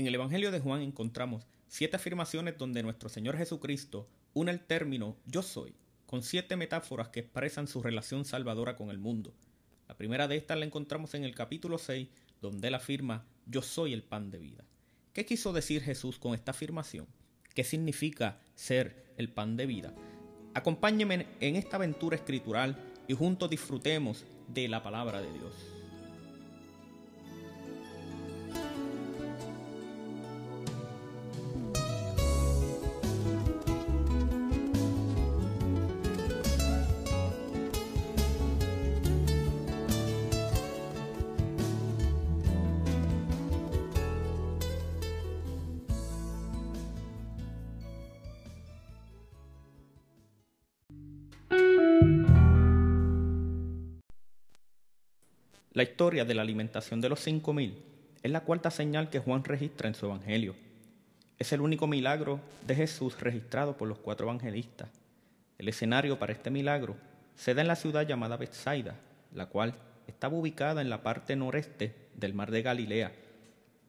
[0.00, 5.18] En el Evangelio de Juan encontramos siete afirmaciones donde nuestro Señor Jesucristo une el término
[5.26, 5.74] yo soy
[6.06, 9.34] con siete metáforas que expresan su relación salvadora con el mundo.
[9.88, 12.08] La primera de estas la encontramos en el capítulo 6,
[12.40, 14.64] donde él afirma yo soy el pan de vida.
[15.12, 17.06] ¿Qué quiso decir Jesús con esta afirmación?
[17.54, 19.94] ¿Qué significa ser el pan de vida?
[20.54, 22.74] Acompáñenme en esta aventura escritural
[23.06, 25.79] y juntos disfrutemos de la palabra de Dios.
[55.72, 57.80] La historia de la alimentación de los cinco mil
[58.24, 60.56] es la cuarta señal que Juan registra en su evangelio.
[61.38, 64.88] Es el único milagro de Jesús registrado por los cuatro evangelistas.
[65.58, 66.96] El escenario para este milagro
[67.36, 68.96] se da en la ciudad llamada Bethsaida,
[69.32, 69.76] la cual
[70.08, 73.12] estaba ubicada en la parte noreste del mar de Galilea.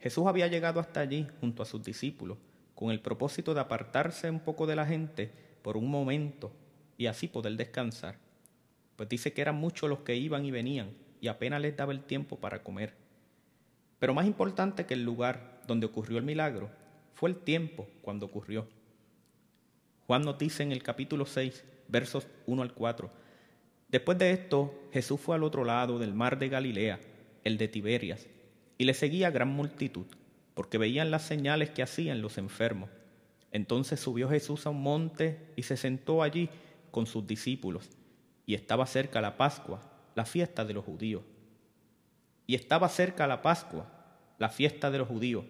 [0.00, 2.38] Jesús había llegado hasta allí junto a sus discípulos
[2.74, 5.30] con el propósito de apartarse un poco de la gente
[5.60, 6.52] por un momento
[6.96, 8.16] y así poder descansar.
[8.96, 12.02] Pues dice que eran muchos los que iban y venían y apenas les daba el
[12.02, 12.94] tiempo para comer.
[13.98, 16.70] Pero más importante que el lugar donde ocurrió el milagro
[17.14, 18.66] fue el tiempo cuando ocurrió.
[20.06, 23.10] Juan nos dice en el capítulo 6, versos 1 al 4,
[23.88, 27.00] Después de esto, Jesús fue al otro lado del mar de Galilea,
[27.44, 28.26] el de Tiberias,
[28.78, 30.06] y le seguía gran multitud,
[30.54, 32.90] porque veían las señales que hacían los enfermos.
[33.52, 36.48] Entonces subió Jesús a un monte y se sentó allí
[36.90, 37.88] con sus discípulos,
[38.44, 39.80] y estaba cerca la Pascua,
[40.16, 41.22] la fiesta de los judíos.
[42.46, 43.86] Y estaba cerca la Pascua,
[44.38, 45.44] la fiesta de los judíos.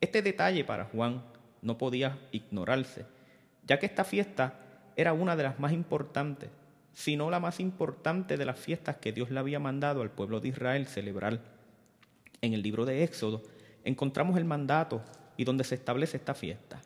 [0.00, 1.24] Este detalle para Juan
[1.62, 3.06] no podía ignorarse,
[3.66, 4.60] ya que esta fiesta
[4.94, 6.50] era una de las más importantes,
[6.92, 10.40] si no la más importante de las fiestas que Dios le había mandado al pueblo
[10.40, 11.40] de Israel celebrar.
[12.42, 13.42] En el libro de Éxodo
[13.84, 15.02] encontramos el mandato
[15.38, 16.82] y donde se establece esta fiesta.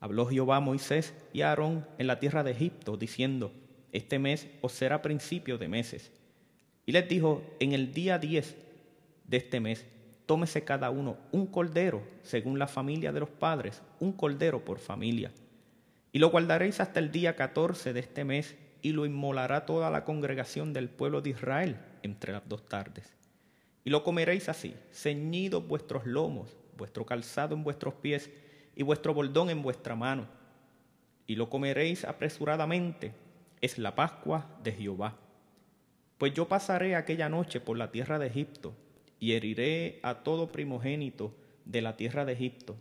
[0.00, 3.52] Habló Jehová a Moisés y Aarón en la tierra de Egipto, diciendo,
[3.92, 6.12] Este mes os será principio de meses
[6.86, 8.56] y les dijo, en el día 10
[9.26, 9.86] de este mes,
[10.26, 15.32] tómese cada uno un cordero, según la familia de los padres, un cordero por familia.
[16.12, 20.04] Y lo guardaréis hasta el día 14 de este mes, y lo inmolará toda la
[20.04, 23.14] congregación del pueblo de Israel entre las dos tardes.
[23.82, 28.30] Y lo comeréis así, ceñidos vuestros lomos, vuestro calzado en vuestros pies,
[28.76, 30.26] y vuestro bordón en vuestra mano.
[31.26, 33.12] Y lo comeréis apresuradamente,
[33.60, 35.16] es la Pascua de Jehová.
[36.18, 38.74] Pues yo pasaré aquella noche por la tierra de Egipto
[39.18, 42.76] y heriré a todo primogénito de la tierra de Egipto,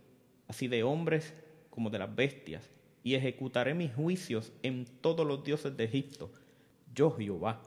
[0.47, 1.33] así de hombres
[1.69, 2.69] como de las bestias,
[3.03, 6.31] y ejecutaré mis juicios en todos los dioses de Egipto,
[6.93, 7.61] yo Jehová.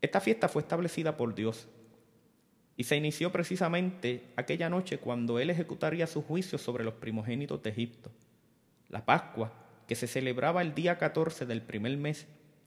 [0.00, 1.68] Esta fiesta fue establecida por Dios
[2.76, 7.70] y se inició precisamente aquella noche cuando Él ejecutaría sus juicios sobre los primogénitos de
[7.70, 8.10] Egipto.
[8.88, 9.52] La Pascua,
[9.86, 12.26] que se celebraba el día 14 del primer mes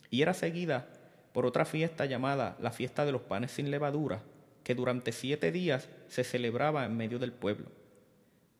[0.09, 0.87] y era seguida
[1.35, 4.23] por otra fiesta llamada la fiesta de los panes sin levadura,
[4.63, 7.65] que durante siete días se celebraba en medio del pueblo.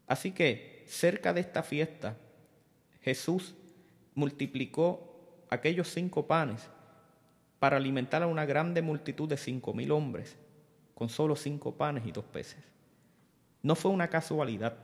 [0.08, 2.18] Así que cerca de esta fiesta
[3.00, 3.56] Jesús
[4.14, 6.68] multiplicó aquellos cinco panes
[7.60, 10.36] para alimentar a una grande multitud de cinco mil hombres
[10.96, 12.62] con solo cinco panes y dos peces.
[13.62, 14.76] No fue una casualidad,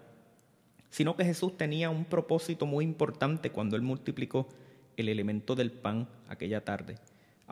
[0.90, 4.48] sino que Jesús tenía un propósito muy importante cuando él multiplicó
[4.96, 6.96] el elemento del pan aquella tarde.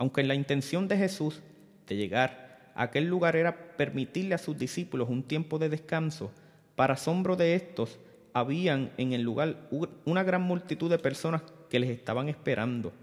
[0.00, 1.42] Aunque la intención de Jesús
[1.86, 6.30] de llegar a aquel lugar era permitirle a sus discípulos un tiempo de descanso,
[6.74, 7.98] para asombro de estos,
[8.32, 9.68] habían en el lugar
[10.06, 12.94] una gran multitud de personas que les estaban esperando.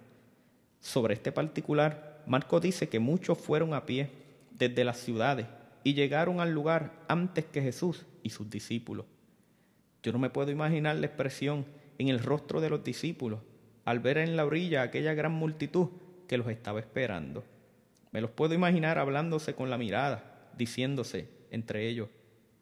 [0.80, 4.09] Sobre este particular, Marco dice que muchos fueron a pie
[4.50, 5.46] desde las ciudades
[5.84, 9.05] y llegaron al lugar antes que Jesús y sus discípulos.
[10.02, 11.64] Yo no me puedo imaginar la expresión
[12.00, 13.41] en el rostro de los discípulos
[13.85, 15.90] al ver en la orilla aquella gran multitud
[16.28, 17.44] que los estaba esperando.
[18.12, 22.09] Me los puedo imaginar hablándose con la mirada, diciéndose entre ellos,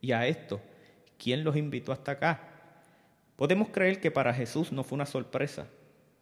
[0.01, 0.61] y a esto,
[1.17, 2.41] ¿quién los invitó hasta acá?
[3.35, 5.67] Podemos creer que para Jesús no fue una sorpresa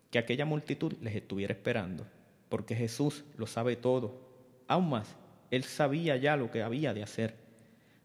[0.10, 2.06] que aquella multitud les estuviera esperando,
[2.50, 4.20] porque Jesús lo sabe todo.
[4.68, 5.16] Aún más,
[5.52, 7.36] Él sabía ya lo que había de hacer.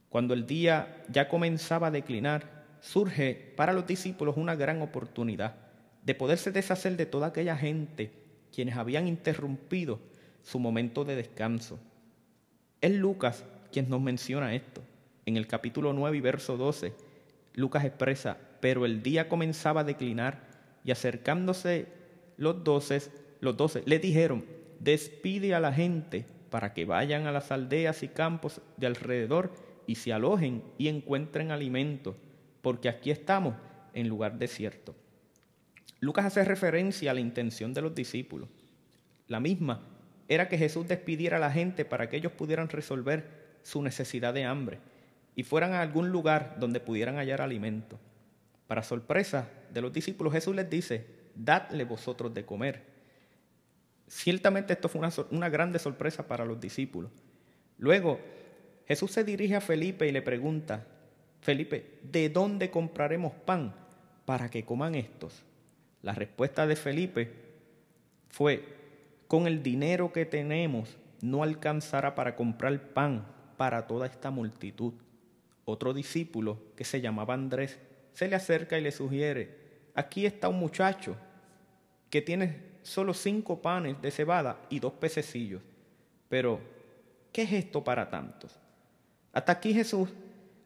[0.08, 5.55] Cuando el día ya comenzaba a declinar, surge para los discípulos una gran oportunidad
[6.02, 8.11] de poderse deshacer de toda aquella gente
[8.54, 9.98] quienes habían interrumpido
[10.42, 11.78] su momento de descanso.
[12.80, 14.82] Es Lucas quien nos menciona esto.
[15.26, 17.08] En el capítulo 9 y verso 12
[17.58, 20.42] Lucas expresa, pero el día comenzaba a declinar
[20.84, 21.88] y acercándose
[22.36, 23.02] los doce,
[23.40, 24.44] los doce le dijeron,
[24.78, 29.50] despide a la gente para que vayan a las aldeas y campos de alrededor
[29.88, 32.14] y se alojen y encuentren alimento,
[32.62, 33.54] porque aquí estamos
[33.92, 34.94] en lugar desierto.
[36.00, 38.48] Lucas hace referencia a la intención de los discípulos.
[39.26, 39.82] La misma
[40.28, 44.44] era que Jesús despidiera a la gente para que ellos pudieran resolver su necesidad de
[44.44, 44.78] hambre
[45.34, 47.98] y fueran a algún lugar donde pudieran hallar alimento.
[48.66, 52.82] Para sorpresa de los discípulos, Jesús les dice, dadle vosotros de comer.
[54.06, 57.10] Ciertamente esto fue una, una grande sorpresa para los discípulos.
[57.78, 58.20] Luego,
[58.86, 60.86] Jesús se dirige a Felipe y le pregunta,
[61.40, 63.74] Felipe, ¿de dónde compraremos pan
[64.24, 65.42] para que coman estos?
[66.02, 67.32] La respuesta de Felipe
[68.28, 68.76] fue,
[69.26, 74.94] con el dinero que tenemos no alcanzará para comprar pan para toda esta multitud.
[75.64, 77.78] Otro discípulo, que se llamaba Andrés,
[78.12, 79.56] se le acerca y le sugiere,
[79.94, 81.16] aquí está un muchacho
[82.10, 85.60] que tiene solo cinco panes de cebada y dos pececillos.
[86.28, 86.60] Pero,
[87.32, 88.56] ¿qué es esto para tantos?
[89.32, 90.08] Hasta aquí Jesús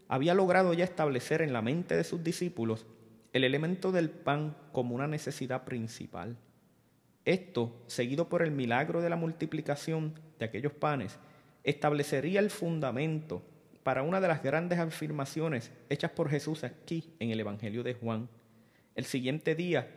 [0.08, 2.87] había logrado ya establecer en la mente de sus discípulos
[3.32, 6.37] el elemento del pan como una necesidad principal.
[7.25, 11.19] Esto, seguido por el milagro de la multiplicación de aquellos panes,
[11.64, 13.43] establecería el fundamento
[13.82, 18.29] para una de las grandes afirmaciones hechas por Jesús aquí en el Evangelio de Juan.
[18.94, 19.88] El siguiente día,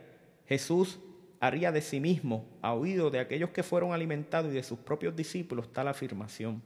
[0.46, 0.98] Jesús
[1.40, 5.14] haría de sí mismo, a oído de aquellos que fueron alimentados y de sus propios
[5.14, 6.62] discípulos, tal afirmación.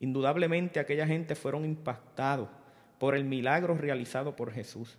[0.00, 2.48] Indudablemente aquella gente fueron impactados
[2.98, 4.98] por el milagro realizado por Jesús,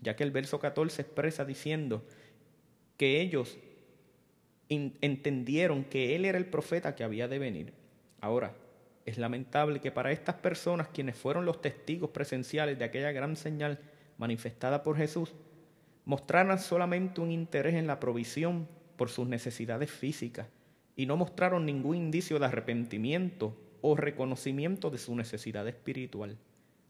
[0.00, 2.04] ya que el verso 14 expresa diciendo
[2.96, 3.58] que ellos
[4.68, 7.72] entendieron que Él era el profeta que había de venir.
[8.20, 8.54] Ahora,
[9.06, 13.78] es lamentable que para estas personas, quienes fueron los testigos presenciales de aquella gran señal
[14.18, 15.32] manifestada por Jesús,
[16.04, 20.48] mostraran solamente un interés en la provisión por sus necesidades físicas
[20.96, 26.36] y no mostraron ningún indicio de arrepentimiento o reconocimiento de su necesidad espiritual.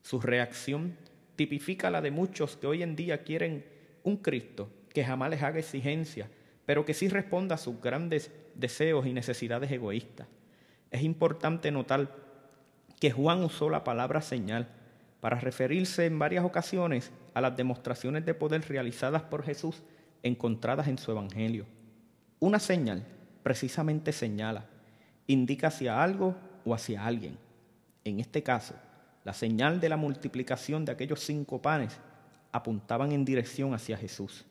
[0.02, 0.96] Su reacción
[1.38, 3.64] tipifica la de muchos que hoy en día quieren
[4.02, 6.28] un Cristo que jamás les haga exigencia
[6.68, 10.26] pero que sí responda a sus grandes deseos y necesidades egoístas.
[10.90, 12.14] Es importante notar
[13.00, 14.68] que Juan usó la palabra señal
[15.20, 19.82] para referirse en varias ocasiones a las demostraciones de poder realizadas por Jesús
[20.22, 21.64] encontradas en su Evangelio.
[22.38, 23.02] Una señal
[23.42, 24.66] precisamente señala,
[25.26, 26.36] indica hacia algo
[26.66, 27.38] o hacia alguien.
[28.04, 28.74] En este caso,
[29.28, 31.98] la señal de la multiplicación de aquellos cinco panes
[32.50, 34.46] apuntaban en dirección hacia Jesús.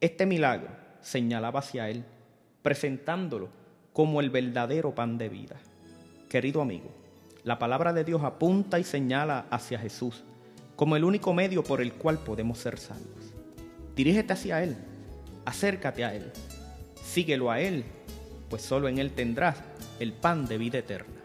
[0.00, 0.70] Este milagro
[1.02, 2.04] señalaba hacia Él,
[2.62, 3.48] presentándolo
[3.92, 5.54] como el verdadero pan de vida.
[6.28, 6.90] Querido amigo,
[7.44, 10.24] la palabra de Dios apunta y señala hacia Jesús
[10.74, 13.32] como el único medio por el cual podemos ser salvos.
[13.94, 14.76] Dirígete hacia Él,
[15.44, 16.32] acércate a Él,
[17.04, 17.84] síguelo a Él,
[18.50, 19.58] pues solo en Él tendrás
[20.00, 21.21] el pan de vida eterna.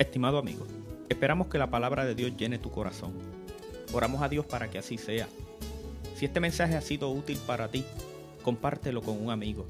[0.00, 0.66] Estimado amigo,
[1.10, 3.12] esperamos que la palabra de Dios llene tu corazón.
[3.92, 5.28] Oramos a Dios para que así sea.
[6.16, 7.84] Si este mensaje ha sido útil para ti,
[8.42, 9.66] compártelo con un amigo.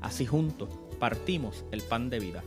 [0.00, 0.68] Así juntos
[1.00, 2.44] partimos el pan de vida.